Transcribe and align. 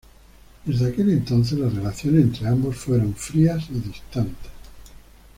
Desde 0.65 0.87
aquel 0.87 1.11
entonces 1.11 1.59
las 1.59 1.75
relaciones 1.75 2.23
entre 2.23 2.47
ambos 2.47 2.75
fueron 2.75 3.13
frías 3.13 3.65
y 3.69 3.81
distantes. 3.87 4.49